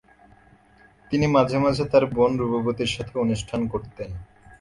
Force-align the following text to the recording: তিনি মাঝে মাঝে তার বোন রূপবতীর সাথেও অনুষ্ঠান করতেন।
তিনি 1.11 1.25
মাঝে 1.27 1.57
মাঝে 1.57 1.83
তার 1.91 2.03
বোন 2.13 2.31
রূপবতীর 2.37 2.93
সাথেও 2.95 3.23
অনুষ্ঠান 3.23 3.61
করতেন। 3.67 4.09